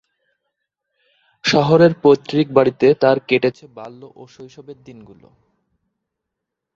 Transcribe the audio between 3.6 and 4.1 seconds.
বাল্য